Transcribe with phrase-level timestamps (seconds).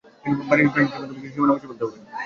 [0.47, 1.97] বাণিজ্য ও ট্রানজিটের মাধ্যমে কিছু সীমানা মুছে ফেলতে হবে।